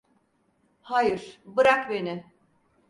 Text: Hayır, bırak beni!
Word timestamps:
Hayır, 0.81 1.41
bırak 1.45 1.89
beni! 1.89 2.25